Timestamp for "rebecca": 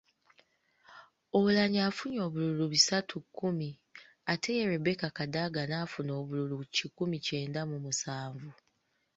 4.73-5.07